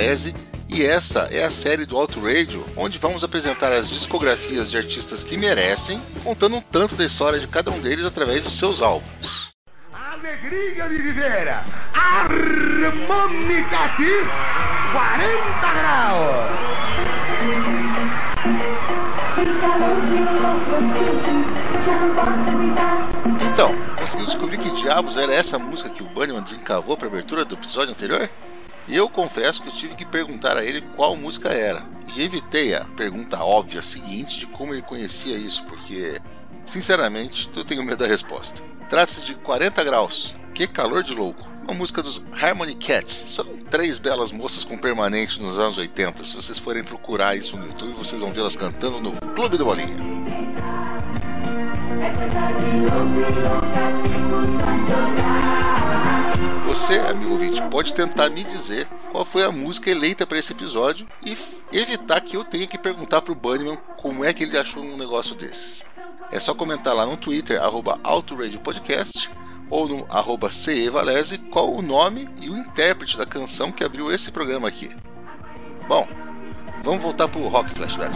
[0.00, 0.34] Valese
[0.66, 5.22] e essa é a série do Auto Radio, onde vamos apresentar as discografias de artistas
[5.22, 9.50] que merecem, contando um tanto da história de cada um deles através dos seus álbuns.
[9.92, 11.54] Alegria de viver,
[11.92, 14.10] harmônica aqui,
[14.92, 16.50] 40 graus.
[23.52, 27.44] Então, conseguiu descobrir que diabos era essa música que o Bunnyman desencavou para a abertura
[27.44, 28.30] do episódio anterior?
[28.88, 31.84] E eu confesso que eu tive que perguntar a ele qual música era.
[32.14, 36.20] E evitei a pergunta óbvia seguinte de como ele conhecia isso, porque,
[36.66, 38.62] sinceramente, eu tenho medo da resposta.
[38.88, 40.34] Trata-se de 40 graus.
[40.54, 41.48] Que calor de louco.
[41.64, 43.24] Uma música dos Harmony Cats.
[43.28, 46.24] São três belas moças com permanente nos anos 80.
[46.24, 49.96] Se vocês forem procurar isso no YouTube, vocês vão vê-las cantando no Clube do Bolinha.
[56.66, 61.06] Você, amigo ouvinte, pode tentar me dizer qual foi a música eleita para esse episódio
[61.24, 61.36] e
[61.72, 64.96] evitar que eu tenha que perguntar para o Bunnyman como é que ele achou um
[64.96, 65.84] negócio desses.
[66.30, 67.98] É só comentar lá no Twitter, arroba
[68.62, 69.28] Podcast,
[69.68, 70.48] ou no arroba
[71.50, 74.94] qual o nome e o intérprete da canção que abriu esse programa aqui.
[75.88, 76.06] Bom,
[76.84, 78.14] vamos voltar para o Rock Flashback.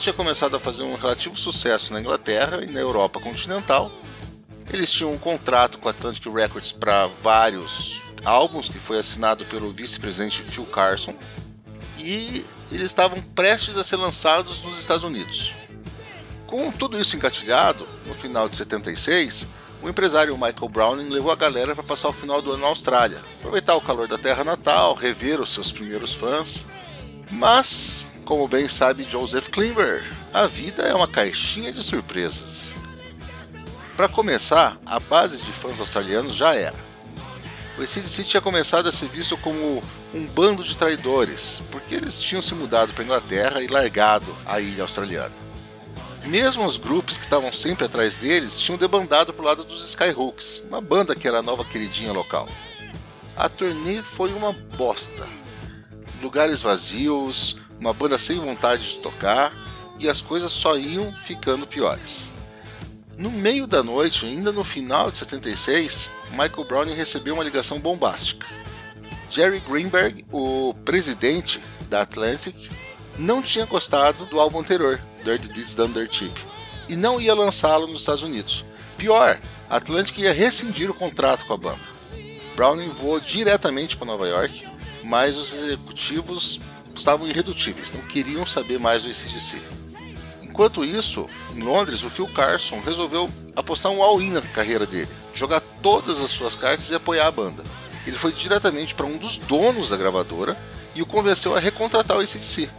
[0.00, 3.92] Tinha começado a fazer um relativo sucesso na Inglaterra e na Europa continental.
[4.72, 9.70] Eles tinham um contrato com a Atlantic Records para vários álbuns, que foi assinado pelo
[9.70, 11.14] vice-presidente Phil Carson,
[11.98, 15.54] e eles estavam prestes a ser lançados nos Estados Unidos.
[16.46, 19.48] Com tudo isso encatilhado, no final de 76,
[19.82, 23.22] o empresário Michael Browning levou a galera para passar o final do ano na Austrália,
[23.38, 26.64] aproveitar o calor da terra natal, rever os seus primeiros fãs.
[27.30, 32.74] Mas, como bem sabe Joseph Klimber, a vida é uma caixinha de surpresas.
[33.96, 36.76] Para começar, a base de fãs australianos já era.
[37.78, 39.82] O ACDC tinha começado a ser visto como
[40.12, 44.60] um bando de traidores, porque eles tinham se mudado para a Inglaterra e largado a
[44.60, 45.32] ilha australiana.
[46.24, 50.62] Mesmo os grupos que estavam sempre atrás deles tinham debandado para o lado dos Skyhooks,
[50.68, 52.48] uma banda que era a nova queridinha local.
[53.36, 55.39] A turnê foi uma bosta.
[56.20, 59.52] Lugares vazios, uma banda sem vontade de tocar
[59.98, 62.32] e as coisas só iam ficando piores.
[63.16, 68.46] No meio da noite, ainda no final de 76, Michael Browning recebeu uma ligação bombástica.
[69.28, 72.70] Jerry Greenberg, o presidente da Atlantic,
[73.18, 76.40] não tinha gostado do álbum anterior, Dirty Deeds Done Dirt Cheap,
[76.88, 78.64] e não ia lançá-lo nos Estados Unidos.
[78.96, 79.38] Pior,
[79.68, 82.00] a Atlantic ia rescindir o contrato com a banda.
[82.56, 84.66] Browning voou diretamente para Nova York,
[85.10, 86.60] mas os executivos
[86.94, 89.58] estavam irredutíveis, não queriam saber mais do ACDC.
[90.40, 95.60] Enquanto isso, em Londres, o Phil Carson resolveu apostar um all-in na carreira dele, jogar
[95.82, 97.64] todas as suas cartas e apoiar a banda.
[98.06, 100.56] Ele foi diretamente para um dos donos da gravadora
[100.94, 102.70] e o convenceu a recontratar o ACDC,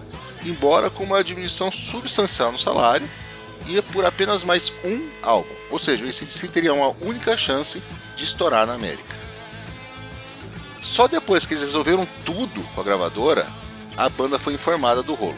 [0.46, 3.10] embora com uma diminuição substancial no salário
[3.68, 5.54] e por apenas mais um álbum.
[5.70, 7.84] Ou seja, o ACDC teria uma única chance
[8.16, 9.21] de estourar na América.
[10.82, 13.48] Só depois que eles resolveram tudo com a gravadora,
[13.96, 15.38] a banda foi informada do rolo.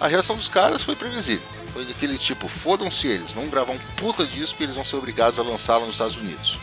[0.00, 1.46] A reação dos caras foi previsível.
[1.72, 5.38] Foi daquele tipo, fodam-se eles, vão gravar um puta disco e eles vão ser obrigados
[5.38, 6.58] a lançá-lo nos Estados Unidos.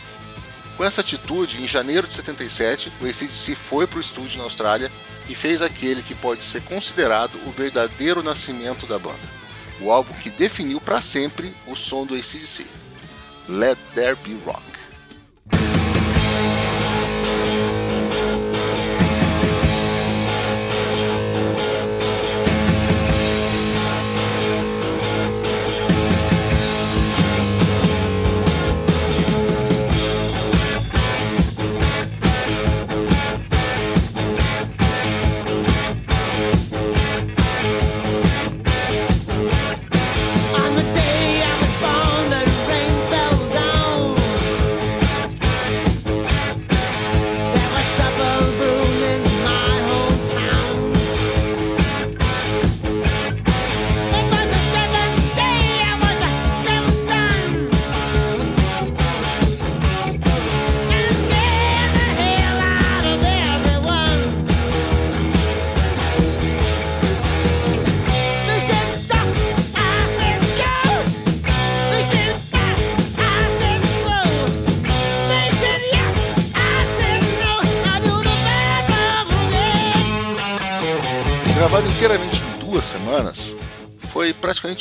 [0.76, 4.92] Com essa atitude, em janeiro de 77, o ACDC foi para o estúdio na Austrália
[5.28, 9.18] e fez aquele que pode ser considerado o verdadeiro nascimento da banda.
[9.80, 12.66] O álbum que definiu para sempre o som do ACDC.
[13.48, 14.77] Let There Be Rock.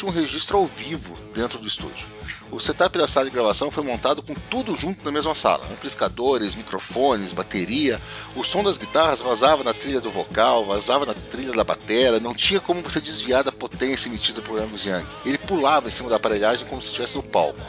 [0.06, 2.08] Um registro ao vivo dentro do estúdio.
[2.50, 6.56] O setup da sala de gravação foi montado com tudo junto na mesma sala: amplificadores,
[6.56, 8.02] microfones, bateria.
[8.36, 12.34] O som das guitarras vazava na trilha do vocal, vazava na trilha da bateria, não
[12.34, 15.06] tinha como você desviar da potência emitida por Angus Young.
[15.26, 17.60] Ele pulava em cima da aparelhagem como se estivesse no palco.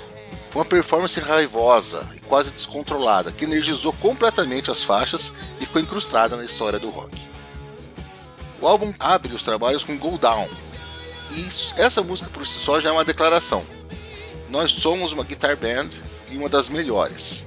[0.51, 6.37] Foi uma performance raivosa e quase descontrolada, que energizou completamente as faixas e ficou incrustada
[6.37, 7.17] na história do rock.
[8.61, 10.49] O álbum abre os trabalhos com Go Down,
[11.35, 13.65] e essa música por si só já é uma declaração.
[14.49, 15.89] Nós somos uma guitar band
[16.31, 17.47] e uma das melhores.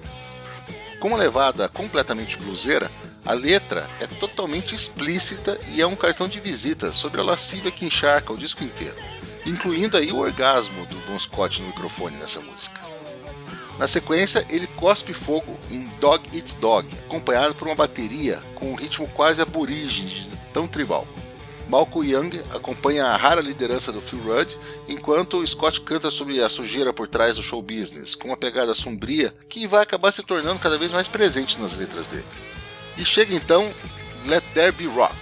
[0.99, 2.91] Com uma levada completamente bluseira,
[3.25, 7.85] a letra é totalmente explícita e é um cartão de visita sobre a lascívia que
[7.85, 8.95] encharca o disco inteiro,
[9.45, 12.81] incluindo aí o orgasmo do Bon Scott no microfone nessa música.
[13.77, 18.75] Na sequência, ele cospe fogo em Dog Eats Dog, acompanhado por uma bateria com um
[18.75, 21.07] ritmo quase aborígene, tão tribal.
[21.71, 24.57] Malcolm Young acompanha a rara liderança do Phil Rudd,
[24.89, 29.33] enquanto Scott canta sobre a sujeira por trás do show business, com uma pegada sombria
[29.47, 32.25] que vai acabar se tornando cada vez mais presente nas letras dele.
[32.97, 33.73] E chega então
[34.25, 35.15] Let There Be Rock.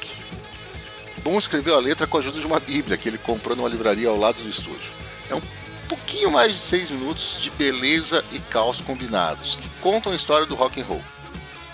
[1.23, 4.09] Bom escreveu a letra com a ajuda de uma bíblia que ele comprou numa livraria
[4.09, 4.91] ao lado do estúdio.
[5.29, 5.41] É um
[5.87, 10.55] pouquinho mais de seis minutos de beleza e caos combinados, que contam a história do
[10.55, 11.03] rock and roll.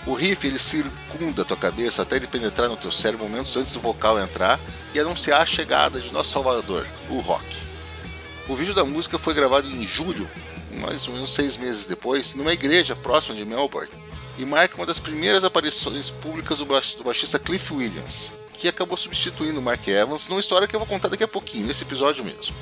[0.05, 3.73] O riff ele circunda a tua cabeça até ele penetrar no teu cérebro momentos antes
[3.73, 4.59] do vocal entrar
[4.93, 7.45] e anunciar a chegada de nosso salvador, o rock.
[8.47, 10.29] O vídeo da música foi gravado em julho,
[10.79, 13.89] mais ou menos seis meses depois, numa igreja próxima de Melbourne,
[14.37, 19.87] e marca uma das primeiras aparições públicas do baixista Cliff Williams, que acabou substituindo Mark
[19.87, 22.55] Evans numa história que eu vou contar daqui a pouquinho, nesse episódio mesmo.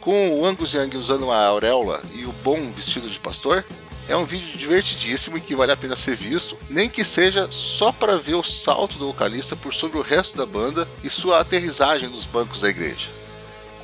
[0.00, 3.64] Com o Angus Young usando uma auréola e o bom vestido de pastor,
[4.10, 7.92] é um vídeo divertidíssimo e que vale a pena ser visto, nem que seja só
[7.92, 12.08] para ver o salto do vocalista por sobre o resto da banda e sua aterrissagem
[12.08, 13.08] nos bancos da igreja.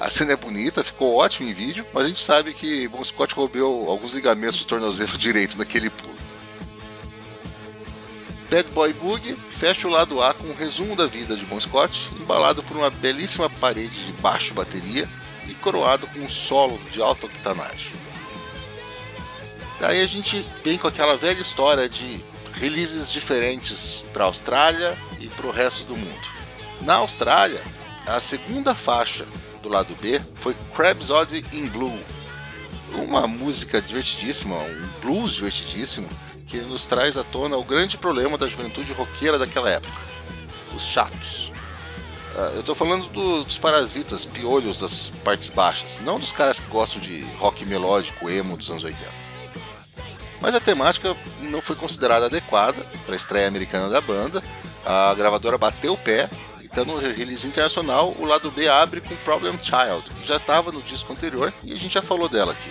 [0.01, 3.37] A cena é bonita, ficou ótimo em vídeo, mas a gente sabe que Bon Scott
[3.37, 6.17] roubou alguns ligamentos do tornozelo direito naquele pulo.
[8.51, 12.11] Bad Boy Boogie fecha o lado A com um resumo da vida de Bon Scott,
[12.21, 15.09] embalado por uma belíssima parede de baixo bateria
[15.49, 17.93] e coroado com um solo de alta octanagem.
[19.79, 25.29] Daí a gente vem com aquela velha história de releases diferentes para a Austrália e
[25.29, 26.29] para o resto do mundo.
[26.81, 27.63] Na Austrália,
[28.07, 29.27] a segunda faixa
[29.63, 31.09] do lado B foi Crabs
[31.53, 31.99] in Blue,
[32.95, 36.09] uma música divertidíssima, um blues divertidíssimo
[36.47, 40.01] que nos traz à tona o grande problema da juventude roqueira daquela época:
[40.75, 41.53] os chatos.
[42.35, 46.67] Uh, eu estou falando do, dos parasitas, piolhos das partes baixas, não dos caras que
[46.69, 49.26] gostam de rock melódico emo dos anos 80
[50.41, 54.43] mas a temática não foi considerada adequada para a estreia americana da banda.
[54.85, 56.29] A gravadora bateu o pé,
[56.63, 60.83] então no release internacional o lado B abre com Problem Child, que já estava no
[60.83, 62.71] disco anterior e a gente já falou dela aqui.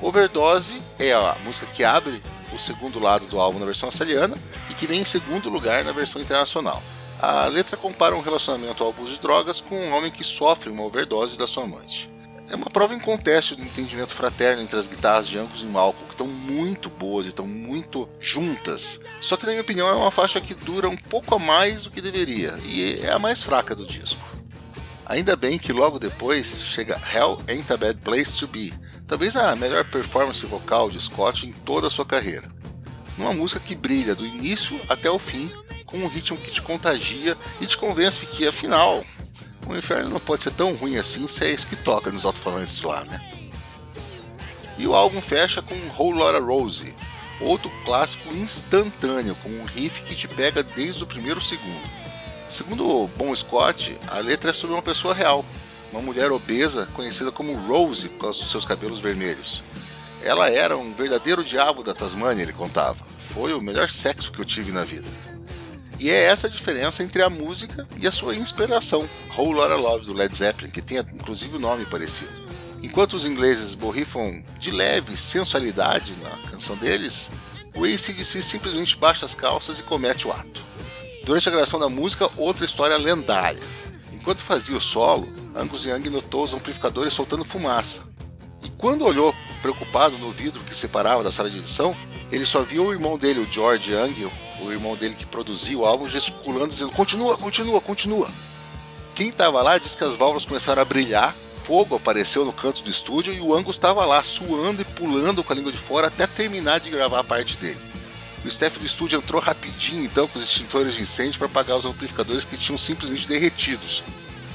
[0.00, 4.36] Overdose é a música que abre o segundo lado do álbum na versão australiana
[4.70, 6.82] e que vem em segundo lugar na versão internacional.
[7.20, 10.82] A letra compara um relacionamento ao abuso de drogas com um homem que sofre uma
[10.82, 12.13] overdose da sua amante
[12.50, 16.12] é uma prova inconteste do entendimento fraterno entre as guitarras de Angus e Malcolm, que
[16.12, 19.00] estão muito boas e estão muito juntas.
[19.20, 21.90] Só que, na minha opinião, é uma faixa que dura um pouco a mais do
[21.90, 24.20] que deveria, e é a mais fraca do disco.
[25.06, 28.72] Ainda bem que logo depois chega Hell Ain't a Bad Place to Be,
[29.06, 32.48] talvez a melhor performance vocal de Scott em toda a sua carreira.
[33.16, 35.50] Numa música que brilha do início até o fim,
[35.84, 39.04] com um ritmo que te contagia e te convence que, afinal,
[39.72, 42.80] o inferno não pode ser tão ruim assim se é isso que toca nos alto-falantes
[42.82, 43.20] lá, né?
[44.76, 46.94] E o álbum fecha com Whole Lotta Rose,
[47.40, 51.88] outro clássico instantâneo, com um riff que te pega desde o primeiro segundo.
[52.48, 55.44] Segundo o Bon Scott, a letra é sobre uma pessoa real,
[55.92, 59.62] uma mulher obesa conhecida como Rose por causa dos seus cabelos vermelhos.
[60.22, 63.04] Ela era um verdadeiro diabo da Tasmânia, ele contava.
[63.18, 65.06] Foi o melhor sexo que eu tive na vida.
[65.98, 70.06] E é essa a diferença entre a música e a sua inspiração, Whole Lotta Love
[70.06, 72.44] do Led Zeppelin, que tem inclusive o um nome parecido.
[72.82, 77.30] Enquanto os ingleses borrifam de leve sensualidade na canção deles,
[77.74, 80.62] o ACDC simplesmente baixa as calças e comete o ato.
[81.24, 83.62] Durante a gravação da música, outra história lendária.
[84.12, 88.06] Enquanto fazia o solo, Angus Young notou os amplificadores soltando fumaça.
[88.62, 91.96] E quando olhou preocupado no vidro que separava da sala de edição,
[92.30, 94.30] ele só viu o irmão dele, o George Young,
[94.64, 98.30] o irmão dele que produziu o álbum, gesticulando, dizendo: continua, continua, continua.
[99.14, 102.90] Quem estava lá disse que as válvulas começaram a brilhar, fogo apareceu no canto do
[102.90, 106.26] estúdio e o Angus estava lá, suando e pulando com a língua de fora até
[106.26, 107.78] terminar de gravar a parte dele.
[108.44, 111.86] O staff do estúdio entrou rapidinho então com os extintores de incêndio para apagar os
[111.86, 114.02] amplificadores que tinham simplesmente derretidos.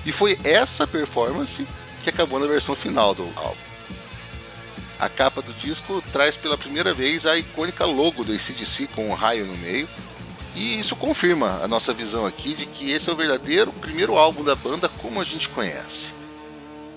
[0.06, 1.68] E foi essa performance
[2.04, 3.69] que acabou na versão final do álbum.
[5.00, 9.14] A capa do disco traz pela primeira vez a icônica logo do ACDC com um
[9.14, 9.88] raio no meio,
[10.56, 14.44] e isso confirma a nossa visão aqui de que esse é o verdadeiro primeiro álbum
[14.44, 16.14] da banda como a gente conhece.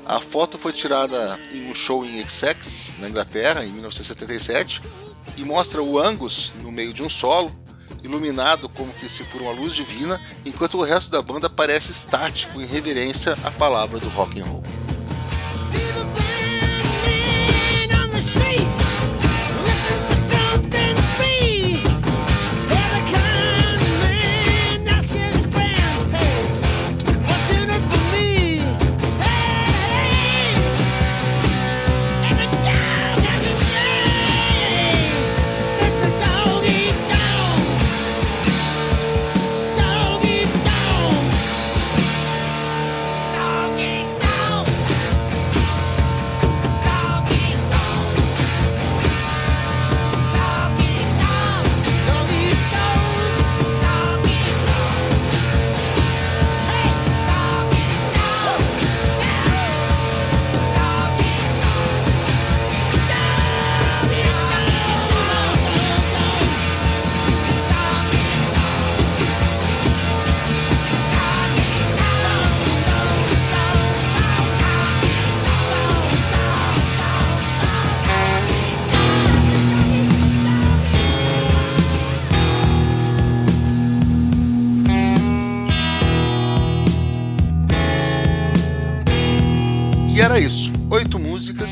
[0.04, 4.82] A foto foi tirada em um show em Essex, na Inglaterra, em 1977,
[5.36, 7.54] e mostra o Angus no meio de um solo,
[8.02, 12.60] iluminado como que se por uma luz divina, enquanto o resto da banda parece estático
[12.60, 14.81] em reverência à palavra do rock and roll.
[18.22, 18.81] Era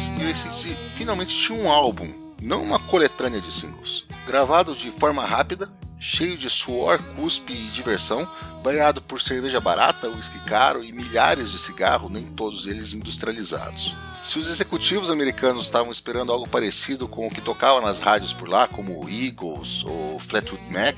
[0.08, 4.06] e o ACDC finalmente tinha um álbum, não uma coletânea de singles.
[4.26, 8.26] Gravado de forma rápida, cheio de suor, cuspe e diversão,
[8.62, 13.94] banhado por cerveja barata, uísque caro e milhares de cigarros, nem todos eles industrializados.
[14.22, 18.48] Se os executivos americanos estavam esperando algo parecido com o que tocava nas rádios por
[18.48, 20.96] lá, como Eagles ou Fleetwood Mac,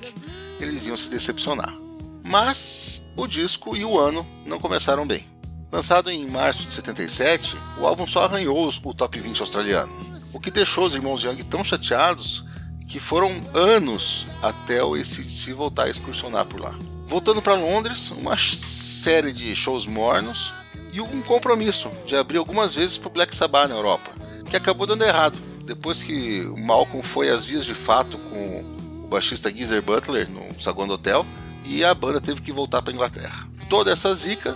[0.61, 1.75] eles iam se decepcionar.
[2.23, 5.31] Mas o disco e o ano não começaram bem.
[5.72, 9.90] Lançado em março de 77, o álbum só arranhou o top 20 australiano,
[10.30, 12.44] o que deixou os irmãos Young tão chateados
[12.86, 16.74] que foram anos até o ACDC voltar a excursionar por lá.
[17.08, 20.52] Voltando para Londres, uma série de shows mornos
[20.92, 24.10] e um compromisso de abrir algumas vezes para o Black Sabbath na Europa,
[24.50, 25.38] que acabou dando errado.
[25.64, 28.62] Depois que o Malcolm foi às vias de fato com
[29.04, 31.24] o baixista Geezer Butler no saguão do hotel
[31.64, 33.48] e a banda teve que voltar para Inglaterra.
[33.70, 34.54] Toda essa zica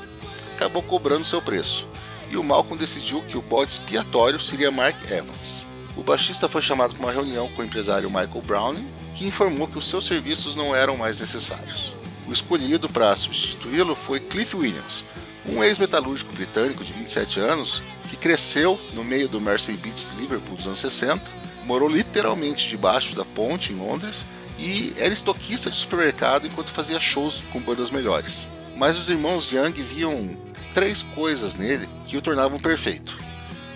[0.56, 1.86] acabou cobrando seu preço,
[2.30, 5.66] e o Malcolm decidiu que o bode expiatório seria Mark Evans.
[5.96, 9.78] O baixista foi chamado para uma reunião com o empresário Michael Browning, que informou que
[9.78, 11.94] os seus serviços não eram mais necessários.
[12.26, 15.04] O escolhido para substituí-lo foi Cliff Williams,
[15.48, 20.56] um ex-metalúrgico britânico de 27 anos que cresceu no meio do Mersey Beach de Liverpool
[20.56, 21.22] dos anos 60,
[21.64, 24.26] morou literalmente debaixo da ponte em Londres
[24.58, 28.48] e era estoquista de supermercado enquanto fazia shows com bandas melhores.
[28.76, 30.36] Mas os irmãos Young viam
[30.76, 33.18] três coisas nele que o tornavam perfeito.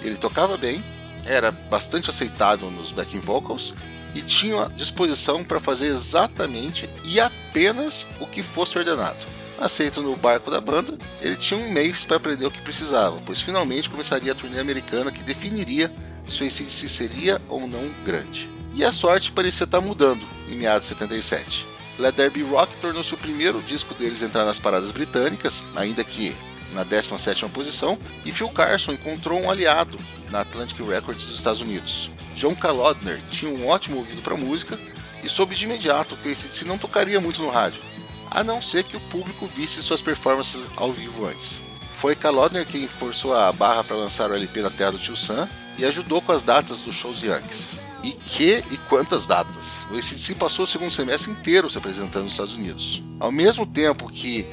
[0.03, 0.85] Ele tocava bem,
[1.25, 3.73] era bastante aceitável nos backing vocals
[4.15, 9.17] e tinha disposição para fazer exatamente e apenas o que fosse ordenado.
[9.59, 13.41] Aceito no barco da banda, ele tinha um mês para aprender o que precisava, pois
[13.41, 15.91] finalmente começaria a turnê americana que definiria
[16.29, 18.51] se o ACDC seria ou não grande.
[18.75, 21.67] E a sorte parecia estar mudando em meados de 77.
[21.99, 26.05] Let There Be Rock tornou-se o primeiro disco deles a entrar nas paradas britânicas, ainda
[26.05, 26.37] que
[26.73, 29.99] na 17ª posição, e Phil Carson encontrou um aliado
[30.31, 32.11] na Atlantic Records dos Estados Unidos.
[32.35, 34.79] John Kalodner tinha um ótimo ouvido para música
[35.23, 37.83] e soube de imediato que esse não tocaria muito no rádio,
[38.31, 41.63] a não ser que o público visse suas performances ao vivo antes.
[41.97, 45.49] Foi Kalodner quem forçou a barra para lançar o LP na terra do Tio Sam
[45.77, 47.79] e ajudou com as datas dos shows Yankees.
[48.03, 49.87] E que e quantas datas!
[49.91, 53.03] O ACDC passou o segundo semestre inteiro se apresentando nos Estados Unidos.
[53.19, 54.47] Ao mesmo tempo que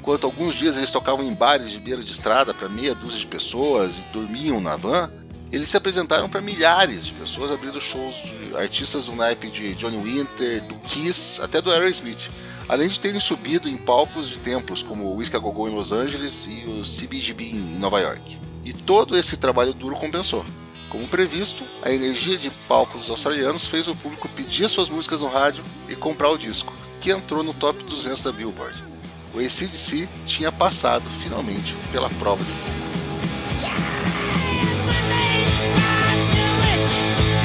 [0.00, 3.26] Enquanto alguns dias eles tocavam em bares de beira de estrada para meia dúzia de
[3.26, 5.10] pessoas e dormiam na van,
[5.52, 9.98] eles se apresentaram para milhares de pessoas abrindo shows de artistas do naipe de Johnny
[9.98, 12.30] Winter, do Kiss, até do Aerosmith,
[12.66, 15.92] além de terem subido em palcos de templos como o Whiskey Go Go em Los
[15.92, 18.40] Angeles e o CBGB em Nova York.
[18.64, 20.46] E todo esse trabalho duro compensou.
[20.88, 25.28] Como previsto, a energia de palco dos australianos fez o público pedir suas músicas no
[25.28, 28.89] rádio e comprar o disco, que entrou no top 200 da Billboard
[29.34, 32.80] o ACDC tinha passado finalmente pela prova de fogo.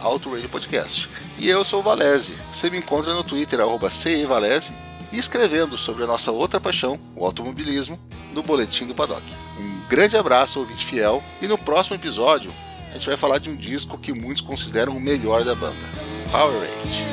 [0.50, 1.08] Podcast.
[1.38, 2.36] E eu sou o Valese.
[2.52, 4.72] Você me encontra no Twitter, arroba CEValese,
[5.12, 7.96] e escrevendo sobre a nossa outra paixão, o automobilismo,
[8.34, 9.22] no Boletim do Paddock.
[9.58, 12.52] Um grande abraço, ouvinte fiel, e no próximo episódio
[12.96, 15.74] gente vai falar de um disco que muitos consideram o melhor da banda,
[16.32, 17.04] Power Rage.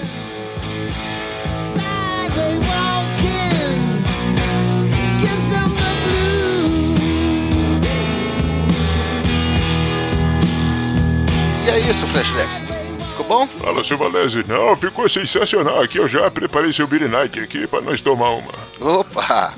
[11.65, 12.62] E é isso, Flashbacks.
[13.10, 13.48] Ficou bom?
[13.48, 14.43] Fala, seu Valese.
[14.48, 15.98] Não, ficou sensacional aqui.
[15.98, 18.54] Eu já preparei seu Billy Night aqui pra nós tomar uma.
[18.80, 19.54] Opa!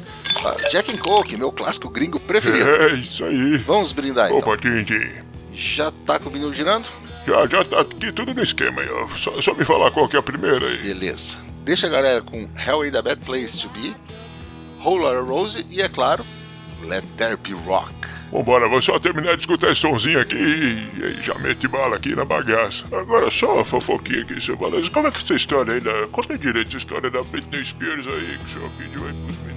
[0.70, 2.70] Jack and Coke, meu clássico gringo preferido.
[2.70, 3.58] É, isso aí.
[3.60, 4.38] Vamos brindar então.
[4.38, 5.25] Opa, Tintin.
[5.56, 6.88] Já tá com o vinil girando?
[7.26, 9.08] Já, já tá aqui tudo no esquema aí, ó.
[9.16, 10.78] Só, só me falar qual que é a primeira aí.
[10.78, 11.38] Beleza.
[11.64, 13.96] Deixa a galera com Hell Ain't a Bad Place to Be,
[14.84, 16.24] Lotta Rose e, é claro,
[16.84, 17.92] Let There Be Rock.
[18.32, 22.14] Vambora, vou só terminar de escutar esse sonzinho aqui e, e já mete bala aqui
[22.14, 22.86] na bagaça.
[22.92, 24.92] Agora só uma fofoquinha aqui, seu Balanço.
[24.92, 26.08] Como é que essa história aí da.
[26.12, 29.55] Conta direito essa história da Britney Spears aí que o senhor pediu aí pros meninos.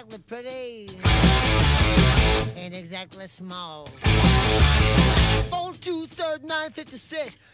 [0.00, 0.88] exactly pretty,
[2.56, 3.86] ain't exactly small.
[5.50, 5.60] Four.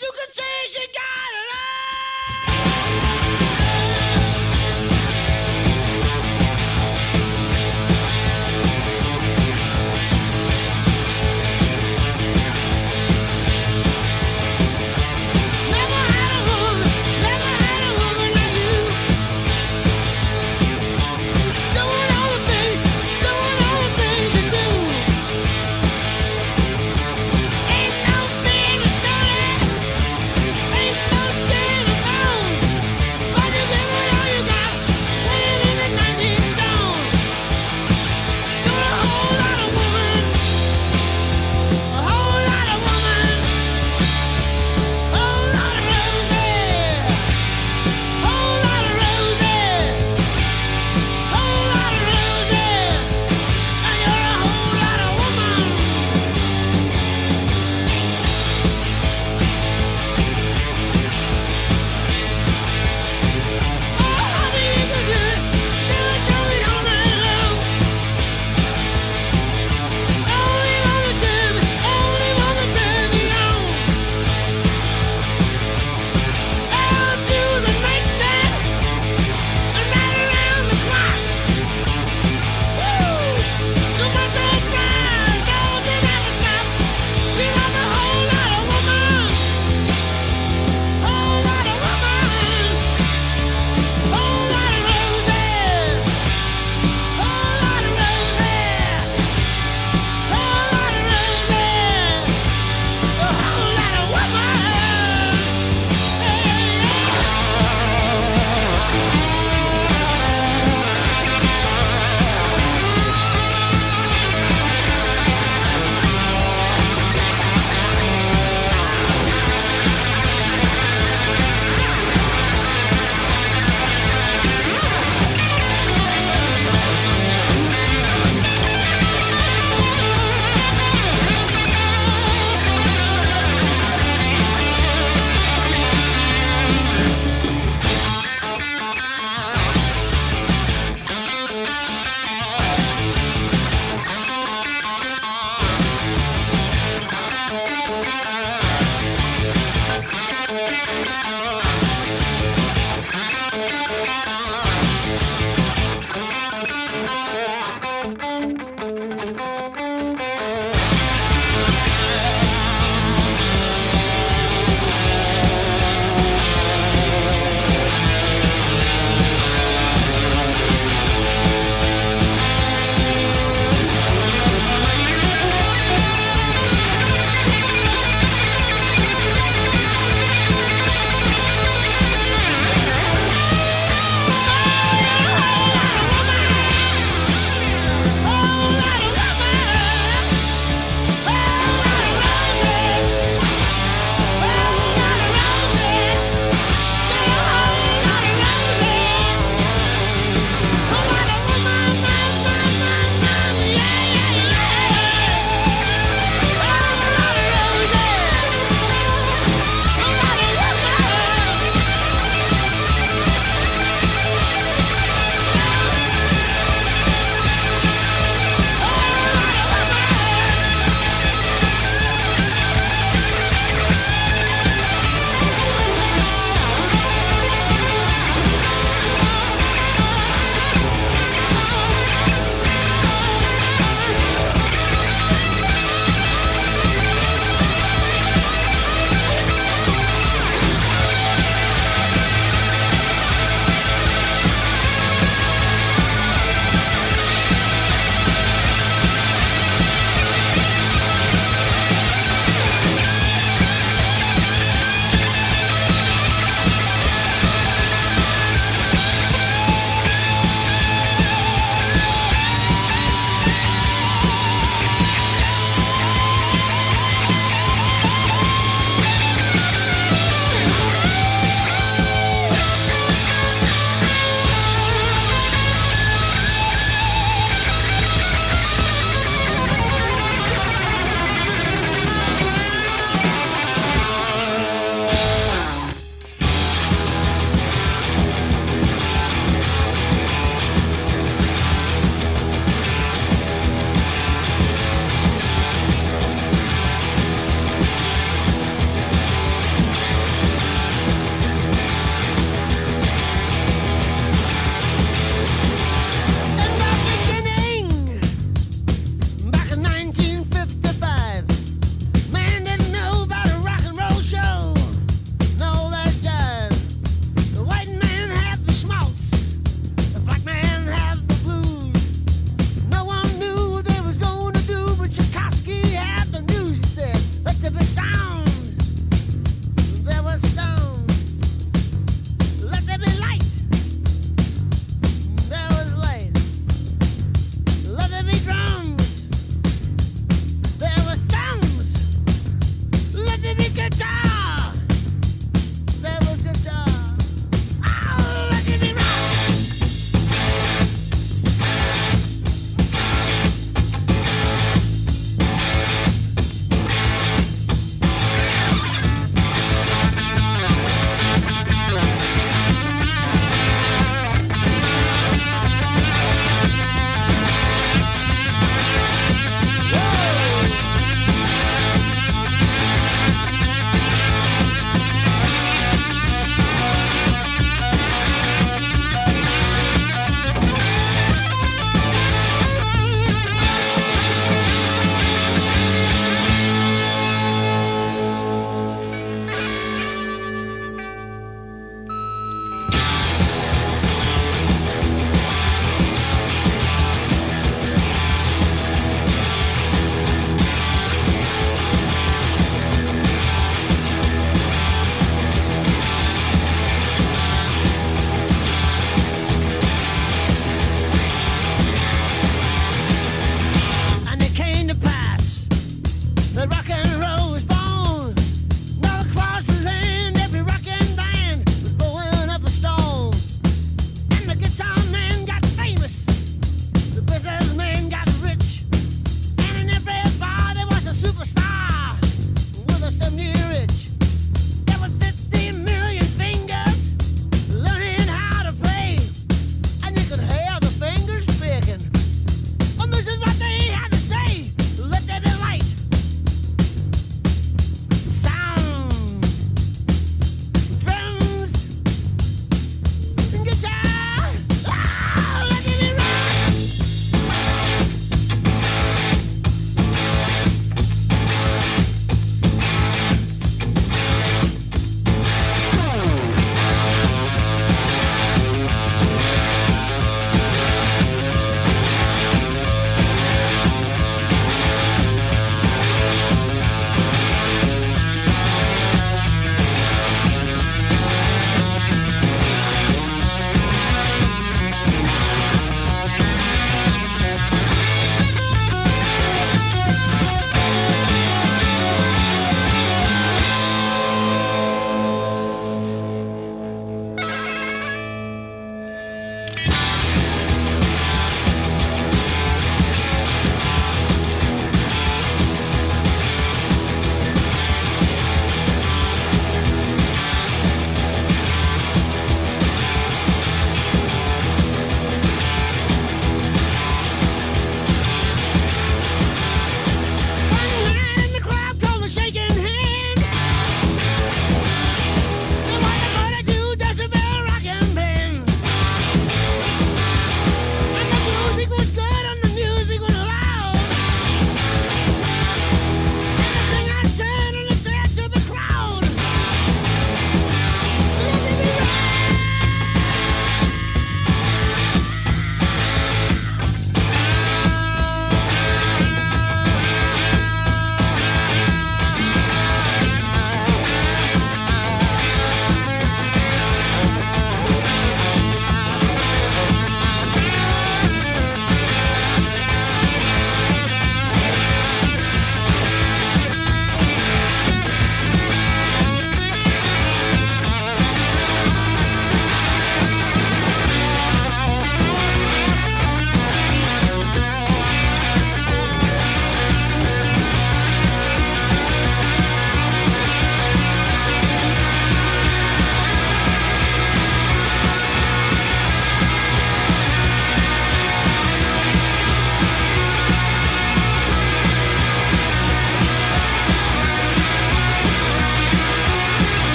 [0.00, 2.07] You can say she got it all.